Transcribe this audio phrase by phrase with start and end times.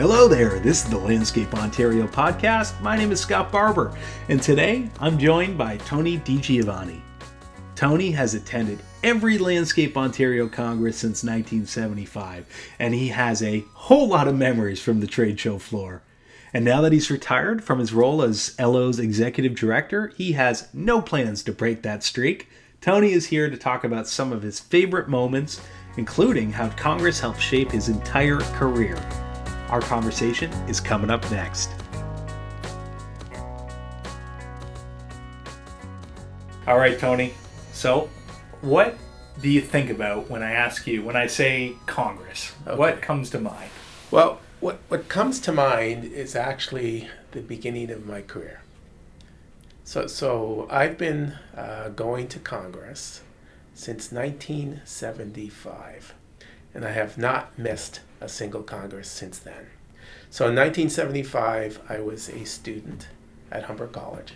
[0.00, 2.80] Hello there, this is the Landscape Ontario podcast.
[2.80, 3.94] My name is Scott Barber,
[4.30, 7.02] and today I'm joined by Tony DiGiovanni.
[7.74, 12.46] Tony has attended every Landscape Ontario Congress since 1975,
[12.78, 16.02] and he has a whole lot of memories from the trade show floor.
[16.54, 21.02] And now that he's retired from his role as LO's executive director, he has no
[21.02, 22.48] plans to break that streak.
[22.80, 25.60] Tony is here to talk about some of his favorite moments,
[25.98, 28.96] including how Congress helped shape his entire career.
[29.70, 31.70] Our conversation is coming up next.
[36.66, 37.34] All right, Tony.
[37.72, 38.10] So,
[38.62, 38.98] what
[39.40, 42.52] do you think about when I ask you, when I say Congress?
[42.66, 42.76] Okay.
[42.76, 43.70] What comes to mind?
[44.10, 48.62] Well, what, what comes to mind is actually the beginning of my career.
[49.84, 53.22] So, so I've been uh, going to Congress
[53.72, 56.14] since 1975,
[56.74, 59.66] and I have not missed a single Congress since then.
[60.30, 63.08] So in 1975, I was a student
[63.50, 64.34] at Humber College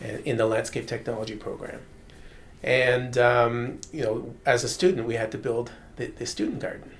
[0.00, 1.80] and in the landscape technology program.
[2.62, 6.90] And, um, you know, as a student, we had to build the, the student garden.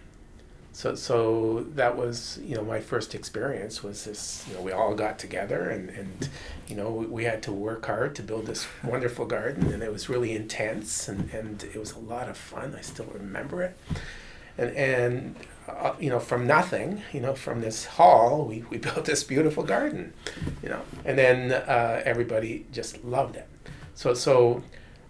[0.73, 4.95] So, so that was, you know, my first experience was this, you know, we all
[4.95, 6.29] got together and, and
[6.69, 9.91] you know, we, we had to work hard to build this wonderful garden and it
[9.91, 12.75] was really intense and, and it was a lot of fun.
[12.77, 13.77] I still remember it.
[14.59, 15.37] And, and
[15.69, 19.63] uh, you know, from nothing, you know, from this hall, we, we built this beautiful
[19.63, 20.13] garden,
[20.63, 23.49] you know, and then uh, everybody just loved it.
[23.95, 24.63] So, so,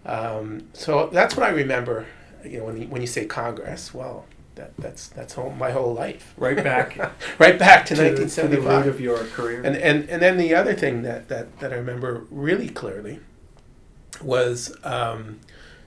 [0.04, 2.06] um, so that's what I remember,
[2.44, 5.92] you know, when you, when you say Congress, well, that, that's that's whole, my whole
[5.92, 6.32] life.
[6.38, 6.96] Right back
[7.38, 8.86] right back to, to, to the 1975.
[8.86, 9.62] root of your career.
[9.62, 13.20] And, and and then the other thing that, that, that I remember really clearly
[14.22, 15.40] was um,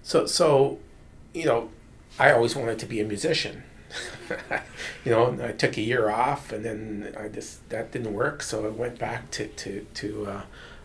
[0.04, 0.78] so so
[1.34, 1.70] you know
[2.20, 3.64] I always wanted to be a musician.
[5.06, 8.66] you know, I took a year off, and then I just that didn't work, so
[8.66, 10.42] I went back to to to uh,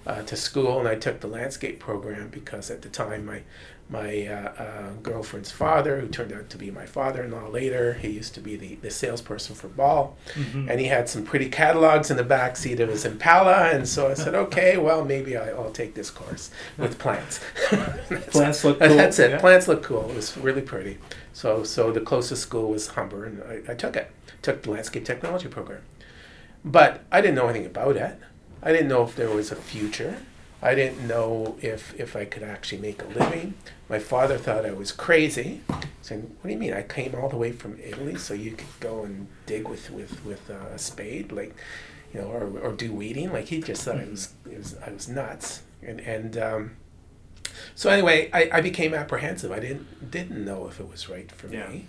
[0.07, 3.43] uh, to school, and I took the landscape program because at the time my
[3.91, 8.33] my uh, uh, girlfriend's father, who turned out to be my father-in-law later, he used
[8.35, 10.71] to be the, the salesperson for Ball, Mhm.
[10.71, 14.09] and he had some pretty catalogs in the back seat of his Impala, and so
[14.11, 17.41] I said, okay, well maybe I, I'll take this course with plants.
[18.31, 19.33] Plants look cool, That's it.
[19.33, 19.39] yeah.
[19.39, 20.09] Plants look cool.
[20.09, 20.97] It was really pretty.
[21.35, 24.11] So so the closest school was Humber, and I, I took it.
[24.41, 25.83] Took the landscape technology program,
[26.65, 28.19] but I didn't know anything about it.
[28.65, 30.17] I didn't know if there was a future.
[30.63, 33.55] I didn't know if if I could actually make a living.
[33.89, 35.61] My father thought I was crazy,
[36.01, 36.73] saying, "What do you mean?
[36.73, 40.25] I came all the way from Italy so you could go and dig with with
[40.25, 41.55] with a spade, like,
[42.15, 44.91] you know, or, or do weeding." Like he just thought I was, it was I
[44.91, 46.37] was nuts, and and.
[46.39, 46.71] Um,
[47.77, 49.53] so anyway, I, I became apprehensive.
[49.53, 51.69] I didn't didn't know if it was right for Yeah.
[51.69, 51.87] me,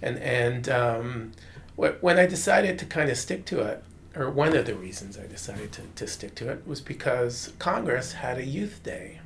[0.00, 1.32] and and um,
[1.76, 3.82] when I decided to kind of stick to it,
[4.16, 8.12] or one of the reasons I decided to, to stick to it was because Congress
[8.12, 9.20] had a youth day.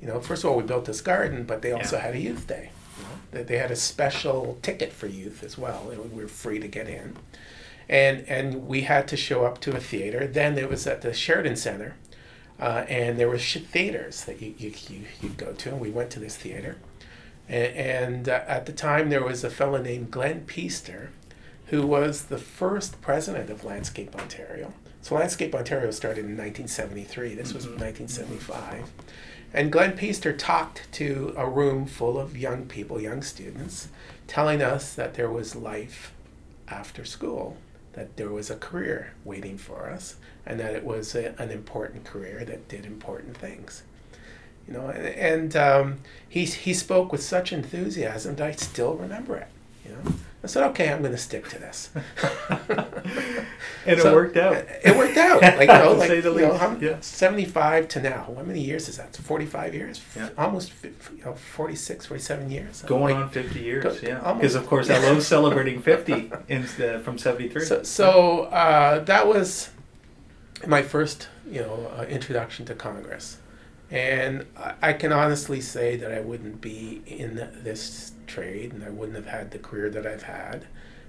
[0.00, 2.02] You know, first of all, we built this garden, but they also Yeah.
[2.02, 2.70] had a youth day.
[2.98, 5.90] You know, they, they had a special ticket for youth as well.
[5.90, 7.16] and We were free to get in,
[7.88, 10.26] and and we had to show up to a theater.
[10.26, 11.94] Then it was at the Sheraton Centre,
[12.58, 15.90] uh, and there were sh- theaters that you you you you'd go to, and we
[15.90, 16.76] went to this theater.
[17.48, 21.08] And, and uh, at the time, there was a fellow named Glenn Peaster,
[21.70, 24.72] who was the first president of Landscape Ontario.
[25.02, 27.34] So Landscape Ontario started in 1973.
[27.34, 27.78] This was Mhm.
[27.78, 28.90] 1975.
[29.52, 33.88] And Glenn Peaster talked to a room full of young people, young students,
[34.26, 36.12] telling us that there was life
[36.68, 37.56] after school,
[37.94, 40.16] that there was a career waiting for us,
[40.46, 43.82] and that it was a, an important career that did important things.
[44.68, 45.98] You know, and, and um,
[46.28, 49.48] he, he spoke with such enthusiasm that I still remember it.
[49.84, 51.90] You know, I said, okay, I'm going to stick to this.
[53.86, 54.54] and it worked out.
[54.84, 55.42] It worked out.
[55.60, 56.96] Like, you know, like, say the you know, yeah.
[57.00, 58.32] 75 to now.
[58.36, 59.14] How many years is that?
[59.16, 60.00] 45 years?
[60.16, 60.30] Yeah.
[60.38, 62.82] Almost you know, 46, 47 years.
[62.82, 64.32] Going Like, on 50 years, go- yeah.
[64.34, 67.62] Because, of course, I love celebrating 50 in, uh, from 73.
[67.64, 69.70] So, so uh, that was
[70.66, 73.38] my first, you know, uh, introduction to Congress,
[73.90, 78.90] and I, I can honestly say that I wouldn't be in this trade, and I
[78.90, 80.66] wouldn't have had the career that I've had,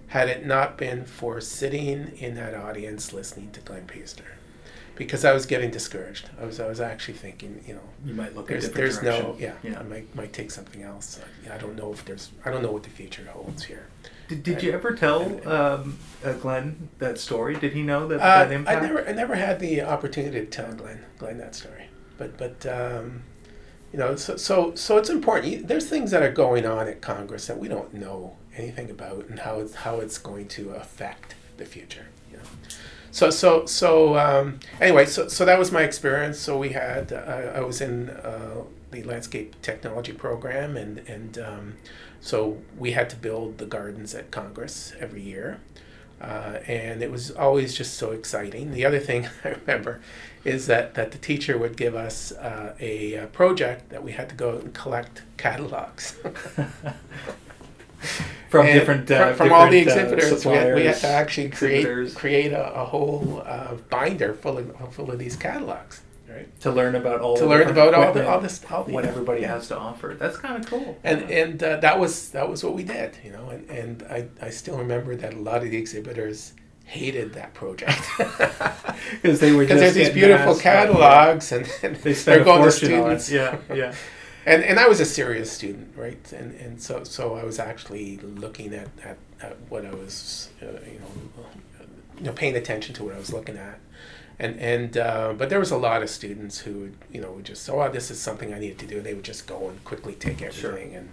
[0.08, 4.26] had it not been for sitting in that audience listening to Glenn Peaster,
[4.96, 6.30] because I was getting discouraged.
[6.42, 9.26] I was, I was actually thinking, you know, you might look there's, there's direction.
[9.26, 9.80] no, yeah, yeah.
[9.80, 11.20] I might, might take something else.
[11.48, 13.88] I, I don't know if there's, I don't know what the future holds here.
[14.28, 17.56] Did, did you ever tell um, uh, Glenn that story?
[17.56, 20.74] Did he know that, Uh, that I never, I never had the opportunity to tell
[20.74, 21.88] Glenn, Glenn that story.
[22.22, 23.24] But, but, um,
[23.92, 25.68] you know, so, so, so it's important.
[25.68, 29.40] There's things that are going on at Congress that we don't know anything about, and
[29.40, 32.06] how it's how it's going to affect the future.
[32.30, 32.44] You know?
[33.10, 36.38] So so so um, anyway, so so that was my experience.
[36.38, 41.78] So we had uh, I was in uh, the landscape technology program, and and um,
[42.20, 45.60] so we had to build the gardens at Congress every year.
[46.22, 48.72] Uh, and it was always just so exciting.
[48.72, 50.02] The other thing I remember
[50.44, 54.30] is that, that the teacher would give us uh, a, a, project that we had
[54.30, 56.12] to go and collect catalogs.
[58.50, 60.98] from and different, uh, from, from different, all the uh, exhibitors, we had, we, had,
[60.98, 66.02] to actually create create a, a whole uh, binder full of full of these catalogs
[66.34, 66.60] right?
[66.62, 69.44] To learn about all to learn about all the all this all the, what everybody
[69.44, 70.16] has to offer.
[70.18, 70.98] That's kind of cool.
[71.04, 71.44] And yeah.
[71.44, 73.50] and uh, that was that was what we did, you know.
[73.50, 76.54] And and I I still remember that a lot of the exhibitors
[76.86, 78.02] hated that project
[79.22, 83.32] because they were because there's these beautiful catalogs and, and they are going to students.
[83.32, 83.94] Yeah, yeah.
[84.46, 86.32] and and I was a serious student, right?
[86.34, 90.66] And and so so I was actually looking at at, at what I was, uh,
[90.66, 91.46] you know,
[92.18, 93.80] you know, paying attention to what I was looking at
[94.42, 97.46] and and uh, but there was a lot of students who would you know would
[97.46, 100.14] just oh this is something I needed to do they would just go and quickly
[100.14, 100.92] take everything.
[100.92, 101.00] Sure.
[101.00, 101.10] and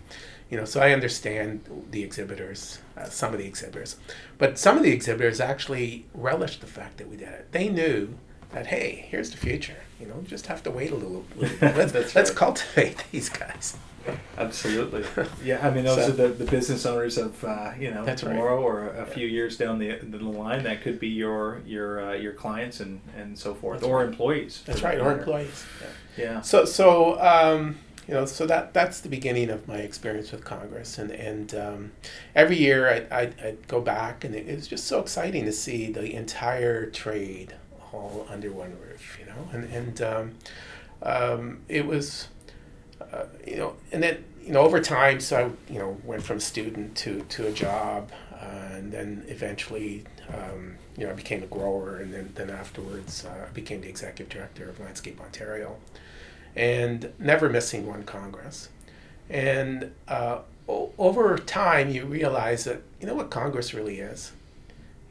[0.51, 1.61] you know so I understand
[1.91, 3.97] the exhibitors uh, some of the exhibitors.
[4.39, 7.53] But some of the exhibitors actually relished the fact that we did it.
[7.53, 8.17] They knew
[8.53, 9.83] that hey here's the future.
[10.01, 12.35] You know just have to wait a little, little let's, let's right.
[12.35, 13.77] cultivate these guys
[14.39, 15.05] Absolutely.
[15.43, 18.57] Yeah, I mean, those so, are the, the business owners of uh, you know tomorrow
[18.57, 18.65] right.
[18.65, 20.65] or a few years down the, the line.
[20.65, 24.09] That could be your your uh, your clients and, and so forth, that's or right.
[24.09, 24.63] employees.
[24.67, 25.65] That's right, or employees.
[25.81, 26.25] Yeah.
[26.25, 26.41] yeah.
[26.41, 30.99] So so um, you know so that that's the beginning of my experience with Congress,
[30.99, 31.93] and and um,
[32.35, 35.53] every year I I I'd go back, and it, it was just so exciting to
[35.53, 37.55] see the entire trade
[37.93, 40.35] all under one roof, you know, and and um,
[41.03, 42.29] um, it was
[43.01, 46.41] uh, you know, and then you know over time, so I you know went from
[46.41, 51.47] student to to a job, uh, and then eventually um, you know I became a
[51.47, 55.77] grower, and then then afterwards uh, I became the executive director of Landscape Ontario,
[56.57, 58.69] and never missing one congress,
[59.29, 64.33] and uh, o- over time you realize that you know what Congress really is,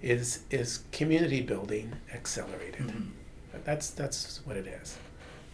[0.01, 2.87] is is community building accelerated.
[2.87, 3.09] Mm-hmm.
[3.63, 4.97] That's that's what it is,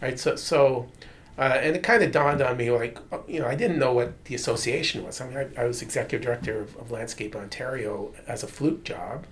[0.00, 0.18] right?
[0.18, 0.88] So so
[1.36, 3.92] uh, and it kind of dawned on me, like, uh, you know, I didn't know
[3.92, 5.20] what the association was.
[5.20, 9.26] I mean, I, I was executive director of, of, Landscape Ontario as a fluke job,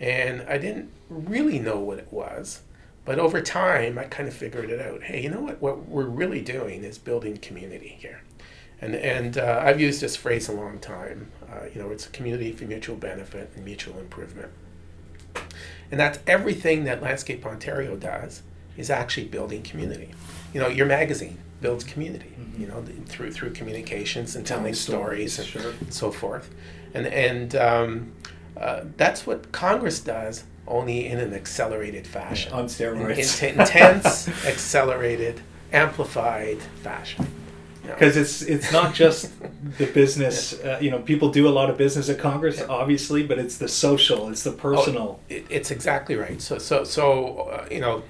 [0.00, 2.62] and I didn't really know what it was.
[3.04, 5.04] But over time, I kind of figured it out.
[5.04, 5.62] Hey, you know what?
[5.62, 8.20] What we're really doing is building community here.
[8.80, 11.30] And, and uh, I've used this phrase a long time.
[11.50, 14.50] Uh, you know, it's a community for mutual benefit and mutual improvement.
[15.90, 18.42] And that's everything that Landscape Ontario does
[18.78, 20.14] is actually building community
[20.52, 22.62] you know, your magazine builds community, mm-hmm.
[22.62, 25.72] you know, through through communications and telling stories, stories and, sure.
[25.90, 26.50] so forth,
[26.94, 28.12] and and um,
[28.56, 34.28] uh, that's what Congress does, only in an accelerated fashion, yeah, on steroids, in, intense,
[34.46, 35.40] accelerated,
[35.72, 37.26] amplified fashion.
[37.82, 39.32] Because it's it's not just
[39.78, 40.52] the business.
[40.60, 43.68] Uh, you know, people do a lot of business at Congress, obviously, but it's the
[43.68, 45.20] social, it's the personal.
[45.22, 46.40] Oh, it, it's exactly right.
[46.40, 48.02] So so so uh, you know,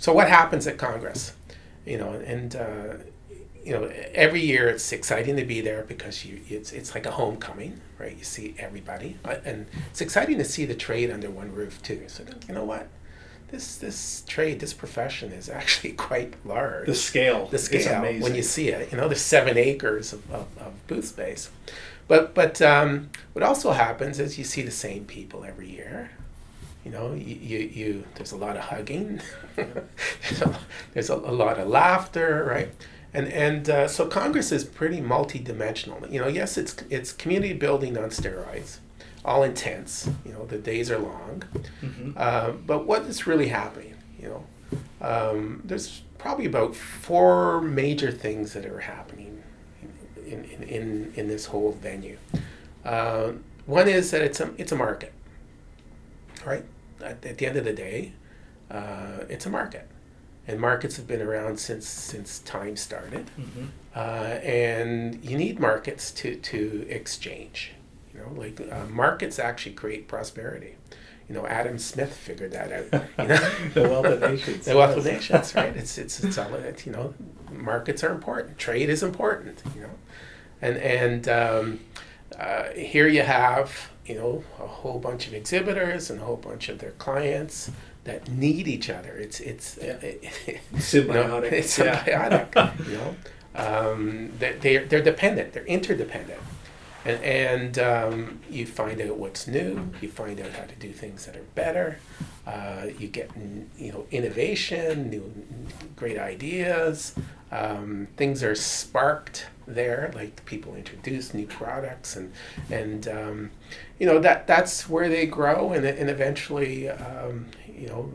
[0.00, 1.34] so what happens at Congress?
[1.84, 2.94] you know, and uh,
[3.64, 7.10] you know, every year it's exciting to be there because you it's it's like a
[7.10, 8.16] homecoming, right?
[8.16, 12.04] You see everybody, and it's exciting to see the trade under one roof too.
[12.08, 12.88] So you know what,
[13.48, 16.86] this this trade, this profession is actually quite large.
[16.86, 20.46] The scale, the scale when you see it, you know, there's seven acres of, of,
[20.58, 21.50] of booth space.
[22.08, 26.10] But but um, what also happens is you see the same people every year,
[26.84, 29.20] you know, you, you, you there's a lot of hugging,
[29.56, 30.58] there's, a,
[30.94, 32.70] there's a, a, lot of laughter, right?
[33.12, 36.10] And and uh, so Congress is pretty multidimensional.
[36.10, 38.78] You know, yes, it's it's community building on steroids,
[39.24, 40.08] all intense.
[40.24, 41.42] You know, the days are long,
[41.82, 42.12] mm-hmm.
[42.16, 43.96] uh, but what is really happening?
[44.18, 49.42] You know, um, there's probably about four major things that are happening
[50.24, 52.16] in in, in, in this whole venue.
[52.84, 53.32] Uh,
[53.66, 55.12] one is that it's a it's a market
[56.44, 56.64] right?
[57.00, 58.12] At, at the end of the day,
[58.70, 59.88] uh, it's a market,
[60.46, 63.66] and markets have been around since since time started, mm-hmm.
[63.94, 67.72] uh, and you need markets to to exchange.
[68.14, 70.76] You know, like uh, markets actually create prosperity.
[71.28, 73.04] You know, Adam Smith figured that out.
[73.18, 74.64] You know, the wealth of nations.
[74.66, 75.76] the wealth of nations, right?
[75.76, 76.86] It's it's it's all it.
[76.86, 77.14] You know,
[77.50, 78.58] markets are important.
[78.58, 79.62] Trade is important.
[79.74, 79.90] You know,
[80.60, 81.80] and and um,
[82.38, 86.68] uh, here you have you know, a whole bunch of exhibitors and a whole bunch
[86.68, 87.70] of their clients
[88.02, 89.16] that need each other.
[89.16, 89.98] It's it's yeah.
[90.74, 91.06] symbiotic.
[91.06, 92.54] You know, it's symbiotic.
[92.56, 92.72] Yeah.
[92.88, 93.16] you know,
[93.54, 95.52] um, they they're, they're dependent.
[95.52, 96.40] They're interdependent,
[97.04, 99.90] and, and um, you find out what's new.
[100.00, 102.00] You find out how to do things that are better.
[102.44, 103.30] Uh, you get
[103.78, 105.32] you know innovation, new
[105.94, 107.14] great ideas.
[107.52, 112.32] Um, things are sparked there, like people introduce new products, and
[112.70, 113.50] and um,
[113.98, 118.12] you know that that's where they grow, and and eventually um, you know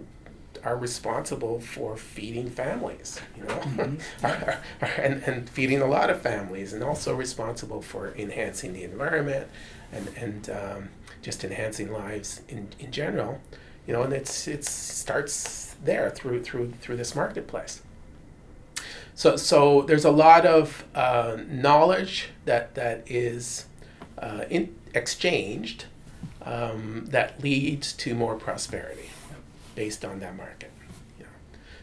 [0.66, 4.82] are responsible for feeding families, you know, mm-hmm.
[5.00, 9.48] and, and feeding a lot of families, and also responsible for enhancing the environment
[9.92, 10.90] and, and um,
[11.22, 13.40] just enhancing lives in, in general,
[13.86, 17.82] you know, and it's it starts there through through through this marketplace.
[19.15, 23.65] So so there's a lot of uh, knowledge that that is
[24.17, 25.86] uh, in, exchanged
[26.41, 29.10] um, that leads to more prosperity
[29.74, 30.72] based on that market.
[31.19, 31.25] Know.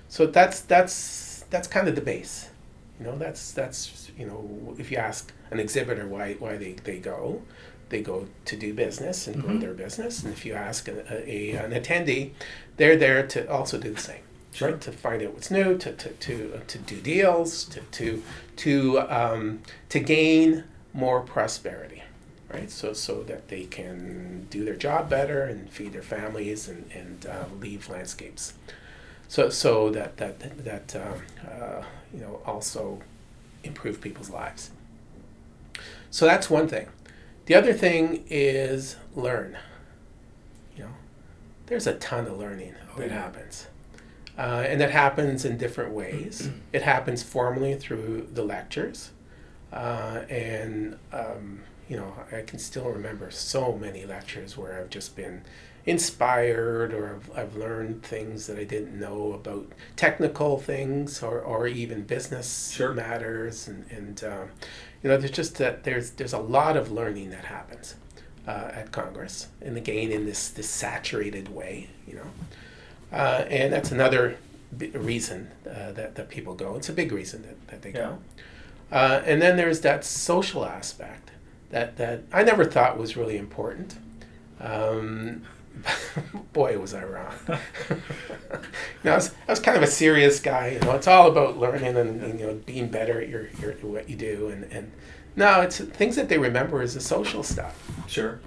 [0.09, 2.51] So that's that's that's kind of the base.
[2.99, 6.99] You know, that's that's you know, if you ask an exhibitor why why they, they
[6.99, 7.43] go,
[7.89, 9.47] they go to do business and mm-hmm.
[9.47, 10.23] grow their business.
[10.23, 12.33] And if you ask a, a, an attendee,
[12.77, 14.23] they're there to also do the same.
[14.53, 14.73] Sure.
[14.73, 14.81] Right?
[14.83, 18.23] To find out what's new, to, to, to, uh, to do deals, to, to,
[18.57, 22.03] to, um, to gain more prosperity
[22.53, 22.71] right?
[22.71, 27.27] So so that they can do their job better and feed their families and and
[27.27, 28.55] uh, leave landscapes.
[29.29, 33.01] So so that that that uh, uh, you know also
[33.65, 34.71] improve people's lives.
[36.11, 36.89] So that's one thing.
[37.47, 39.57] The other thing is learn.
[40.77, 40.91] You know,
[41.67, 43.15] there's a ton of learning oh, that yeah.
[43.15, 43.67] happens.
[44.39, 46.51] Uh, and that happens in different ways.
[46.73, 49.11] it happens formally through the lectures,
[49.73, 55.15] uh, and um, you know, I can still remember so many lectures where I've just
[55.15, 55.43] been
[55.85, 61.67] inspired or I've, I've learned things that I didn't know about technical things or, or
[61.67, 62.95] even business sure.
[62.95, 63.69] matters.
[63.69, 64.49] And, and um,
[65.03, 67.97] you know, there's just that there's, there's a lot of learning that happens
[68.47, 72.27] uh, at Congress and again in this, this saturated way, you know.
[73.13, 74.39] Uh, and that's another
[74.95, 76.77] reason uh, that, that people go.
[76.77, 77.95] It's a big reason that, that they yeah.
[77.99, 78.19] go.
[78.91, 81.31] Uh, and then there's that social aspect
[81.71, 83.97] that that I never thought was really important.
[84.61, 85.43] Um,
[86.53, 87.33] boy, was I wrong.
[87.49, 87.97] you
[89.05, 90.69] know, I was, I was kind of a serious guy.
[90.69, 93.73] You know, it's all about learning and, and you know being better at your, your
[93.77, 94.49] what you do.
[94.49, 94.93] And, and
[95.35, 97.91] no, it's things that they remember is the social stuff.
[98.07, 98.41] Sure.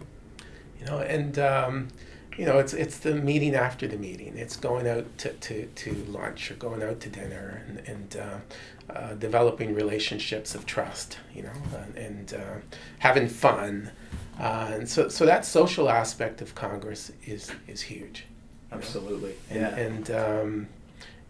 [0.79, 1.87] You know, and um,
[2.37, 4.37] you know, it's it's the meeting after the meeting.
[4.37, 8.93] It's going out to, to, to lunch or going out to dinner and, and uh,
[8.93, 12.57] uh, developing relationships of trust, you know, and, and uh,
[12.99, 13.91] having fun.
[14.39, 18.25] Uh, and so, so that social aspect of Congress is, is huge.
[18.71, 19.33] Absolutely.
[19.49, 19.75] And, yeah.
[19.75, 20.67] And, um,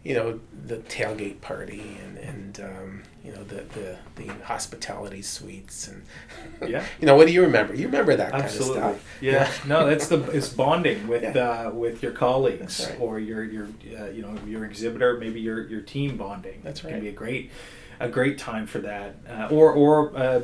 [0.05, 5.87] you know the tailgate party and and um, you know the, the the hospitality suites
[5.87, 6.03] and
[6.69, 8.79] yeah you know what do you remember you remember that Absolutely.
[8.79, 9.51] kind of stuff yeah, yeah.
[9.67, 11.41] no that's the it's bonding with yeah.
[11.41, 12.99] uh, with your colleagues right.
[13.01, 13.67] or your your
[13.99, 17.11] uh, you know your exhibitor maybe your your team bonding that's right can be a
[17.11, 17.51] great
[17.99, 20.41] a great time for that uh, or or uh,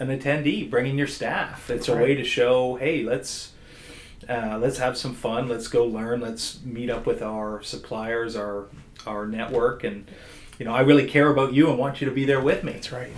[0.00, 3.52] an attendee bringing your staff it's a way to show hey let's
[4.28, 5.48] uh, let's have some fun.
[5.48, 6.22] Let's go learn.
[6.22, 8.68] Let's meet up with our suppliers, our
[9.06, 10.06] our network, and
[10.58, 12.72] you know, I really care about you and want you to be there with me.
[12.72, 13.12] That's right,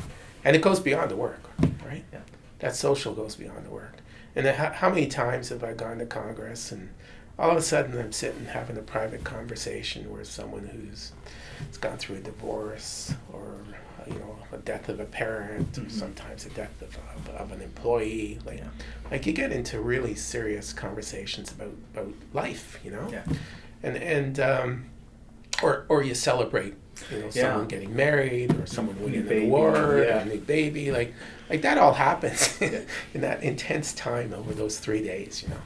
[0.45, 1.43] and it goes beyond the work,
[1.85, 2.05] right?
[2.13, 2.21] Yeah.
[2.61, 3.97] That social goes beyond the work.
[4.35, 6.91] And how, how many times have I gone to Congress and
[7.39, 11.13] all of a sudden I'm sitting having a private conversation with someone who's
[11.67, 13.57] has gone through a divorce or
[14.07, 15.87] you know a death of a parent mm-hmm.
[15.87, 18.69] or sometimes a death of, of, of an employee like yeah.
[19.11, 23.25] like you get into really serious conversations about about life you know yeah.
[23.83, 24.85] and and um,
[25.63, 26.75] or or you celebrate
[27.11, 27.43] you know yeah.
[27.43, 30.21] someone getting married or someone winning an award yeah.
[30.21, 31.15] a new baby like
[31.51, 32.61] like that all happens
[33.15, 35.61] in that intense time over those three days you know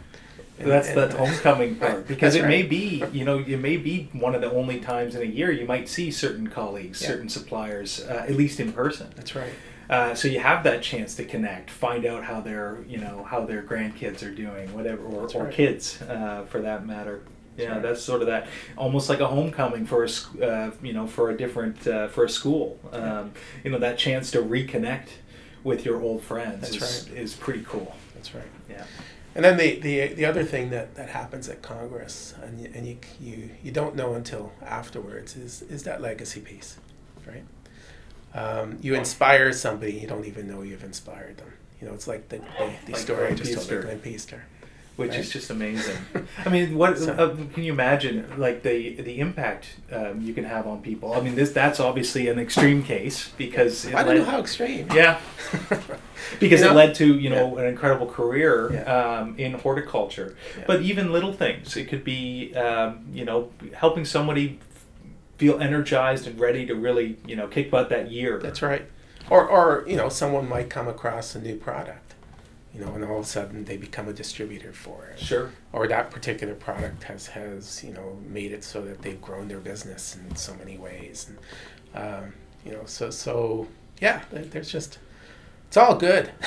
[0.58, 2.48] and, that's and, the homecoming part because it right.
[2.48, 5.50] may be you know it may be one of the only times in a year
[5.50, 7.08] you might see certain colleagues yeah.
[7.08, 9.52] certain suppliers uh, at least in person that's right
[9.88, 13.44] uh, so you have that chance to connect, find out how their you know how
[13.44, 17.22] their grandkids are doing, whatever, or, or kids uh, for that matter
[17.62, 21.30] yeah, that's sort of that, almost like a homecoming for a, uh, you know, for
[21.30, 22.78] a different, uh, for a school.
[22.92, 23.26] Um, yeah.
[23.64, 25.08] You know, that chance to reconnect
[25.62, 27.18] with your old friends that's is, right.
[27.18, 27.94] is pretty cool.
[28.14, 28.44] That's right.
[28.68, 28.84] Yeah.
[29.34, 32.86] And then the, the, the other thing that, that happens at Congress, and, you, and
[32.86, 36.78] you, you, you don't know until afterwards, is, is that legacy piece,
[37.26, 37.44] right?
[38.34, 41.52] Um, you inspire somebody, you don't even know you've inspired them.
[41.80, 44.42] You know, it's like the, the, the like story I just told, Glenn Peaster
[45.00, 45.20] which right?
[45.20, 45.96] is just amazing.
[46.44, 48.30] I mean, what so, uh, can you imagine?
[48.36, 51.14] Like the the impact um, you can have on people.
[51.14, 54.86] I mean, this that's obviously an extreme case because I don't know how extreme.
[54.94, 55.18] Yeah,
[56.38, 56.72] because You know?
[56.72, 58.82] it led to you know an incredible career Yeah.
[59.20, 60.36] um, in horticulture.
[60.58, 60.64] Yeah.
[60.66, 64.60] But even little things, it could be um, you know helping somebody
[65.38, 68.38] feel energized and ready to really you know kick butt that year.
[68.38, 68.84] That's right.
[69.30, 72.09] Or, or you know, someone might come across a new product,
[72.74, 75.18] you know, and all of a sudden they become a distributor for it.
[75.18, 75.50] Sure.
[75.72, 79.58] Or that particular product has, has you know, made it so that they've grown their
[79.60, 81.30] business in so many ways.
[81.94, 82.32] And, um,
[82.64, 83.66] you know, so, so
[84.00, 84.98] yeah, there's just,
[85.68, 86.30] it's all good.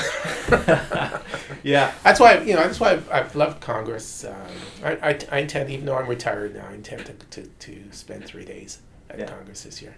[1.64, 1.94] Yeah.
[2.04, 2.64] That's why you know.
[2.64, 4.26] That's why I've, I've loved Congress.
[4.26, 4.36] Um,
[4.84, 8.26] I, I, I intend, even though I'm retired now, I intend to, to, to spend
[8.26, 9.26] three days at Yeah.
[9.28, 9.96] Congress this year,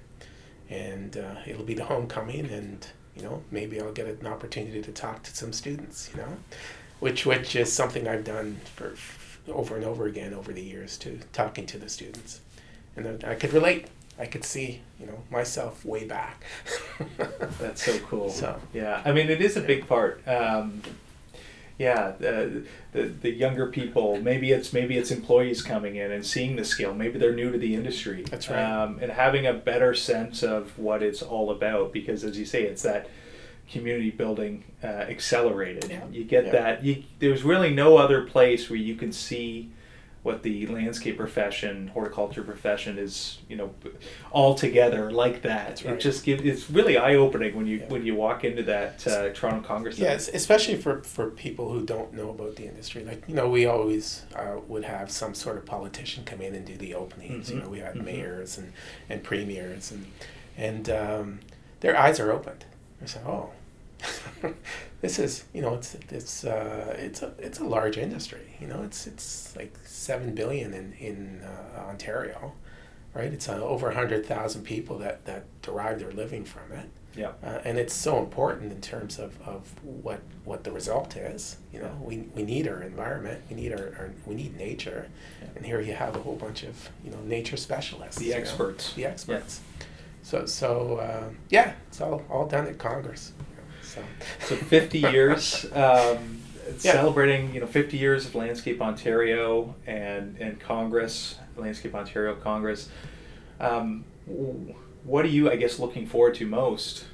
[0.70, 4.91] and uh, it'll be the homecoming, and you know maybe I'll get an opportunity to
[4.91, 6.10] talk to some students.
[6.13, 6.38] You know,
[7.00, 8.95] which which is something I've done for
[9.51, 12.41] over and over again over the years to talking to the students,
[12.95, 13.88] and I could relate.
[14.17, 16.43] I could see you know myself way back.
[17.60, 18.29] That's so cool.
[18.29, 20.25] So- yeah, I mean, it is a big part.
[20.27, 20.81] Um,
[21.77, 22.63] yeah, the,
[22.94, 24.20] the the younger people.
[24.22, 26.94] Maybe it's maybe it's employees coming in and seeing the skill.
[26.94, 28.24] Maybe they're new to the industry.
[28.29, 28.62] That's right.
[28.63, 32.63] Um, and having a better sense of what it's all about, because as you say,
[32.63, 33.10] it's that
[33.70, 35.89] community building uh, accelerated.
[35.89, 36.05] Yeah.
[36.12, 36.51] You get Yeah.
[36.51, 36.84] that.
[36.84, 39.70] You, there's really no other place where you can see
[40.25, 43.70] what the landscape profession, horticulture profession is, you know,
[44.32, 45.67] all together like that.
[45.77, 47.89] That's It just gives it's really eye opening when you Yeah.
[47.89, 50.00] when you walk into that uh, Toronto Congress.
[50.00, 53.03] Yes, especially for, for people who don't know about the industry.
[53.05, 56.65] Like, you know, we always uh, would have some sort of politician come in and
[56.65, 57.51] do the openings.
[57.51, 58.05] You Mhm, know, we had mhm.
[58.05, 58.74] mayors and,
[59.12, 60.05] and premiers, and,
[60.58, 61.39] and um,
[61.82, 62.65] their eyes are opened.
[63.00, 63.51] They say, oh,
[65.05, 68.55] this is, you know, it's, it's, uh, it's, a, it's a large industry.
[68.59, 72.53] You know, it's, it's like 7 billion in, in uh, Ontario,
[73.13, 73.31] right?
[73.31, 77.33] It's uh, over 100,000 people that, that derive their living from it Yeah.
[77.43, 81.57] uh, and it's so important in terms of, of what what the result is.
[81.74, 85.07] You know, we, we need our environment, we need our, our we need nature,
[85.41, 85.47] Yeah.
[85.55, 88.37] and here you have a whole bunch of you know nature specialists, The you know,
[88.39, 88.94] experts.
[88.94, 89.61] the experts.
[90.24, 93.31] So so uh, yeah, it's all all done at Congress.
[93.96, 94.03] So
[94.40, 96.42] So 50 years, um,
[96.81, 96.92] Yeah.
[96.94, 102.90] celebrating, you know, 50 years of Landscape Ontario and, and Congress, Landscape Ontario Congress.
[103.60, 104.03] Um,
[105.03, 107.05] what are you, I guess, looking forward to most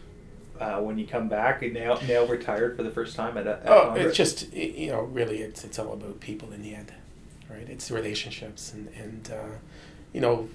[0.59, 1.61] uh, when you come back?
[1.61, 4.05] Now, now retired for the first time at, at oh, Congress?
[4.07, 6.93] it's just you know really it's it's all about people in the end,
[7.49, 7.67] right?
[7.69, 9.57] It's relationships and and uh,
[10.13, 10.47] you know.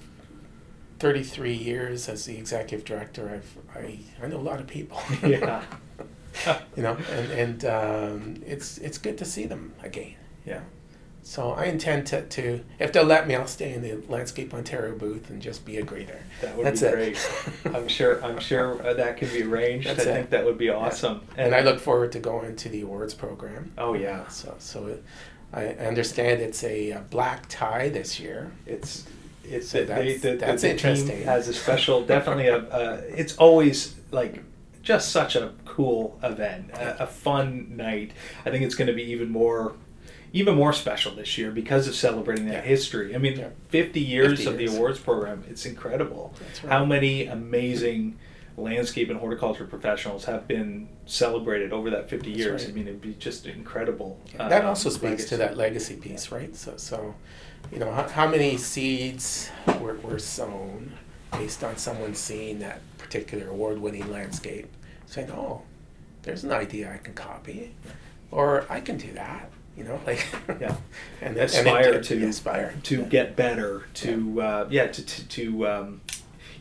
[0.99, 4.99] 33 years as the executive director, I've, I, I know a lot of people.
[5.23, 5.63] yeah.
[6.77, 10.15] you know, and and um, it's it's good to see them again.
[10.45, 10.61] Yeah.
[11.23, 14.97] So I intend to, to if they'll let me, I'll stay in the Landscape Ontario
[14.97, 16.19] booth and just be a greeter.
[16.41, 17.31] That would That's be great.
[17.75, 18.25] I'm sure.
[18.25, 19.89] I'm sure uh, that can be arranged.
[19.89, 20.15] That's I it.
[20.15, 21.23] think that would be awesome.
[21.37, 23.73] And I look forward to going to the awards program.
[23.77, 25.03] Oh yeah, So so it,
[25.53, 28.53] I understand it's a, uh black tie this year.
[28.65, 29.05] it's
[29.43, 31.23] it's So that's- the, the, that's the interesting.
[31.25, 34.45] has a special definitely a, a it's always like
[34.87, 38.13] just such a cool event a, a fun night
[38.47, 39.75] i think it's going to be even more
[40.33, 42.71] even more special this year because of celebrating that Yeah.
[42.71, 43.49] history i mean Yeah.
[43.69, 46.73] 50 years 50 of the awards program it's incredible That's right.
[46.73, 48.17] how many amazing
[48.57, 52.71] landscape and horticulture professionals have been celebrated over that 50 That's years right.
[52.71, 56.55] i mean it'd be just incredible that um, also speaks to that legacy piece, right?
[56.55, 57.15] So so,
[57.73, 60.93] you know, how, how many seeds were, were sown
[61.39, 64.67] based on someone seeing that particular award-winning landscape,
[65.07, 65.63] saying, "Oh,
[66.23, 67.75] there's an idea I can copy,
[68.31, 70.25] or I can do that." You know, like
[70.61, 70.77] Yeah.
[71.21, 73.05] and Aspire and it- to- aspire to Yeah.
[73.05, 76.01] get better to uh, yeah to to, to um,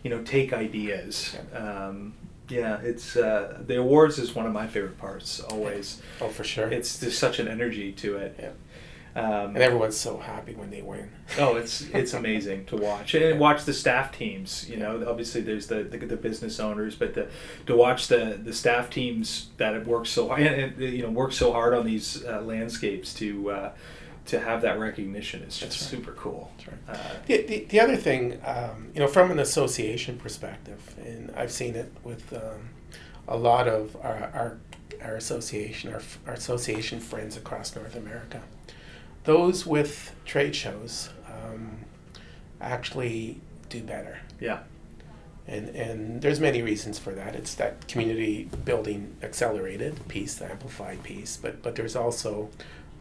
[0.03, 2.13] you know take ideas um,
[2.49, 6.67] yeah it's uh, the awards is one of my favorite parts always Oh, for sure.
[6.67, 8.49] it's there's such an energy to it yeah.
[9.15, 11.09] Um, and everyone's so happy when they win.
[11.39, 15.67] oh it's it's amazing to watch and watch the staff teams you know obviously there's
[15.67, 17.27] the, the, the business owners but the,
[17.65, 21.31] to watch the the staff teams that have worked so hard and, you know work
[21.31, 23.71] so hard on these uh, landscapes to uh,
[24.25, 25.89] to have that recognition is just right.
[25.89, 26.97] super cool right.
[26.97, 31.51] uh, The, the, the other thing, um, you know, from an association perspective, and I've
[31.51, 32.69] seen it with um,
[33.27, 34.57] a lot of our, our,
[35.03, 38.41] our association, our, our association friends across North America.
[39.25, 41.77] Those with trade shows um,
[42.61, 44.19] actually do better.
[44.39, 44.59] yeah
[45.47, 47.35] And, and there's many reasons for that.
[47.35, 52.49] It's that community building accelerated piece, the amplified piece, but, but there's also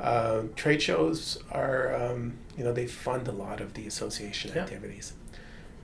[0.00, 4.62] uh, trade shows are, um, you know, they fund a lot of the association Yeah.
[4.62, 5.12] activities.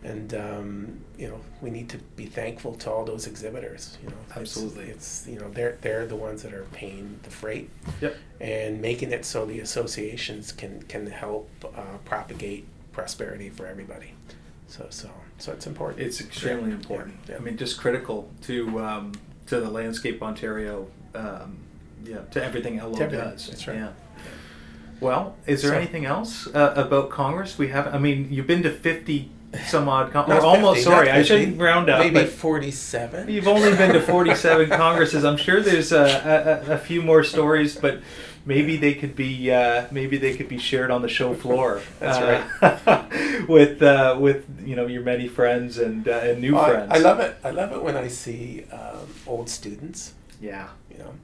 [0.02, 3.98] And um, you know we need to be thankful to all those exhibitors.
[4.02, 7.30] You know, absolutely, it's, it's, you know they're they're the ones that are paying the
[7.30, 8.16] freight, yep.
[8.40, 14.12] and making it so the associations can can help uh, propagate prosperity for everybody.
[14.68, 16.00] So so so it's important.
[16.00, 16.76] It's extremely yeah.
[16.76, 17.16] important.
[17.28, 17.36] Yeah.
[17.36, 19.12] I mean, just critical to um,
[19.46, 20.86] to the landscape Ontario.
[21.14, 21.58] Um,
[22.02, 23.30] yeah, to everything LO to everything.
[23.30, 23.48] does.
[23.48, 23.76] That's right.
[23.76, 23.92] Yeah.
[25.00, 27.58] Well, is there so, anything else uh, about Congress?
[27.58, 27.94] We have.
[27.94, 29.30] I mean, you've been to fifty
[29.66, 30.78] some odd, con- or almost.
[30.78, 32.00] 50, sorry, 50, I shouldn't round up.
[32.00, 33.28] Maybe forty-seven.
[33.28, 35.24] You've only been to forty-seven congresses.
[35.24, 38.00] I'm sure there's a, a, a, few more stories, but
[38.44, 41.80] maybe they could be uh, maybe they could be shared on the show floor.
[41.98, 43.48] That's uh, right.
[43.48, 46.90] with uh, with you know your many friends and uh, and new friends.
[46.90, 47.36] I, I, love it.
[47.42, 50.14] I love it when I see um, old students.
[50.40, 50.68] Yeah.
[50.90, 51.14] You know,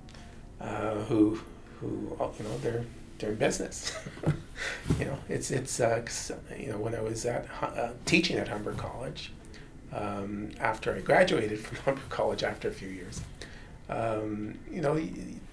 [0.60, 1.40] uh, who
[1.80, 2.84] who you know they're
[3.18, 3.96] they're business.
[4.98, 6.02] you know, it's it's uh,
[6.59, 9.33] you know when I was at uh, teaching at Humber College,
[9.92, 13.20] um, after I graduated from Humber College after a few years,
[13.88, 15.00] um, you know,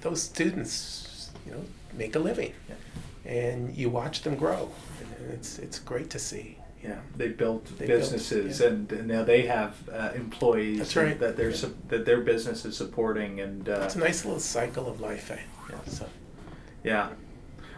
[0.01, 3.31] those students, you know, make a living, yeah.
[3.31, 6.57] and you watch them grow, and it's it's great to see.
[6.83, 8.77] Yeah, they built they businesses, built, yeah.
[8.77, 11.17] and, and, now they have uh, employees right.
[11.17, 11.69] that their yeah.
[11.87, 15.31] that their business is supporting, and uh, it's a nice little cycle of life.
[15.31, 15.37] Eh?
[15.69, 15.77] Yeah.
[15.87, 16.09] So.
[16.83, 17.09] Yeah,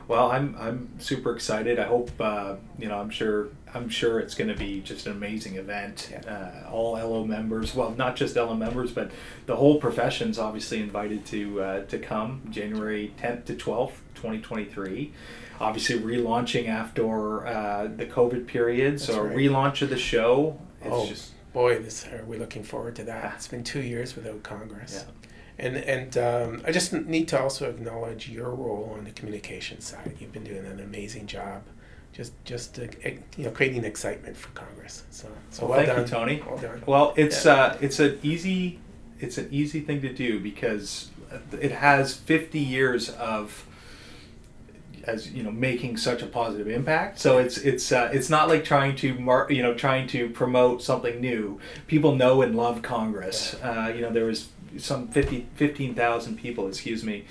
[0.08, 1.80] well, I'm I'm super excited.
[1.80, 3.00] I hope uh, you know.
[3.00, 6.10] I'm sure I'm sure it's going to be just an amazing event.
[6.12, 6.64] Yeah.
[6.66, 9.12] Uh, all LO members, well, not just LO members, but
[9.48, 15.12] the whole profession's obviously invited to uh, to come January 10th to 12th, 2023.
[15.60, 19.34] Obviously, relaunching after uh, the COVID period, That's so right.
[19.34, 20.60] a relaunch of the show.
[20.82, 21.08] It's oh.
[21.08, 23.34] just boy, this are we looking forward to that?
[23.36, 25.06] It's been two years without Congress.
[25.06, 25.25] Yeah.
[25.58, 30.16] And and um, I just need to also acknowledge your role on the communication side.
[30.20, 31.64] You've been doing an amazing job,
[32.12, 32.90] just just to,
[33.38, 35.04] you know creating excitement for Congress.
[35.12, 36.02] So so well, well thank done.
[36.02, 36.44] you, Tony.
[36.46, 36.84] Well done.
[36.86, 37.54] Well, it's yeah.
[37.54, 38.80] uh, it's an easy
[39.20, 41.10] it's an easy thing to do because
[41.60, 43.66] it has 50 years of
[45.06, 48.64] as you know making such a positive impact so it's it's uh, it's not like
[48.64, 53.56] trying to mar- you know trying to promote something new people know and love congress
[53.62, 57.26] uh, you know there was some 50, 15,000 people, excuse me,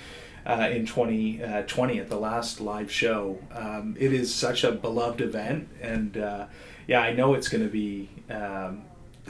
[0.45, 3.39] uh, in 2020 uh, at the last live show.
[3.51, 6.45] Um, it is such a beloved event, and uh,
[6.87, 8.09] yeah, I know it's going to be.
[8.29, 8.83] Um,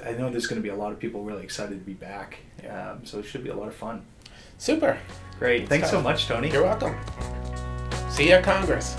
[0.05, 2.39] I know there's going to be a lot of people really excited to be back.
[2.69, 4.05] Um, so it should be a lot of fun.
[4.57, 4.97] Super.
[5.39, 5.69] Great.
[5.69, 6.51] Thanks so much, Tony.
[6.51, 6.95] You're welcome.
[8.09, 8.95] See you at Congress.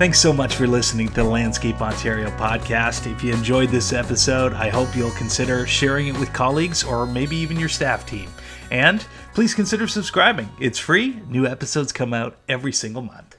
[0.00, 3.06] Thanks so much for listening to the Landscape Ontario podcast.
[3.06, 7.36] If you enjoyed this episode, I hope you'll consider sharing it with colleagues or maybe
[7.36, 8.30] even your staff team.
[8.70, 10.48] And please consider subscribing.
[10.58, 11.20] It's free.
[11.28, 13.29] New episodes come out every single month.